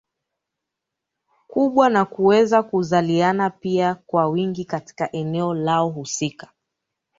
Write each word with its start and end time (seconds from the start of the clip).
kubwa 1.47 1.89
na 1.89 2.05
kuweza 2.05 2.63
kuzaliana 2.63 3.49
pia 3.49 3.95
kwa 3.95 4.27
wingi 4.27 4.65
katika 4.65 5.11
eneo 5.11 5.53
lao 5.53 5.89
husika 5.89 6.49